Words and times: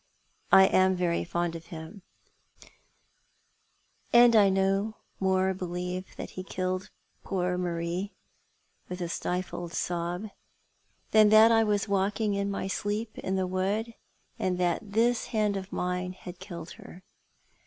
"I 0.51 0.65
am 0.65 0.95
very 0.95 1.23
fond 1.23 1.55
of 1.55 1.67
him, 1.67 2.01
and 4.11 4.35
I 4.35 4.49
no 4.49 4.97
more 5.19 5.53
believe 5.53 6.15
that 6.15 6.31
he 6.31 6.41
killed 6.43 6.89
poor 7.23 7.55
Marie 7.55 8.15
"—with 8.89 8.99
a 8.99 9.07
stifled 9.07 9.73
sob 9.73 10.29
—"than 11.11 11.29
that 11.29 11.51
I 11.51 11.63
was 11.63 11.87
walking 11.87 12.33
iu 12.33 12.45
my 12.45 12.65
sleep 12.67 13.15
in 13.19 13.35
the 13.35 13.45
wood, 13.45 13.93
and 14.39 14.57
that 14.57 14.93
this 14.93 15.25
hand 15.25 15.55
of 15.55 15.71
mine 15.71 16.15
killed 16.39 16.71
her. 16.81 17.03